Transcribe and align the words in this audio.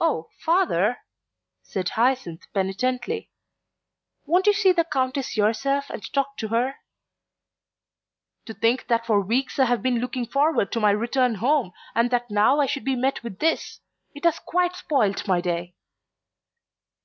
"Oh, 0.00 0.28
Father!" 0.40 0.96
said 1.62 1.90
Hyacinth 1.90 2.40
penitently. 2.52 3.30
"Won't 4.24 4.48
you 4.48 4.52
see 4.52 4.72
the 4.72 4.82
Countess 4.82 5.36
yourself 5.36 5.88
and 5.88 6.02
talk 6.12 6.36
to 6.38 6.48
her?" 6.48 6.74
"To 8.46 8.54
think 8.54 8.88
that 8.88 9.06
for 9.06 9.20
weeks 9.20 9.60
I 9.60 9.66
have 9.66 9.82
been 9.82 10.00
looking 10.00 10.26
forward 10.26 10.72
to 10.72 10.80
my 10.80 10.90
return 10.90 11.36
home 11.36 11.70
and 11.94 12.10
that 12.10 12.28
now 12.28 12.58
I 12.58 12.66
should 12.66 12.84
be 12.84 12.96
met 12.96 13.22
with 13.22 13.38
this! 13.38 13.78
It 14.16 14.24
has 14.24 14.40
quite 14.40 14.74
spoilt 14.74 15.28
my 15.28 15.40
day." 15.40 15.76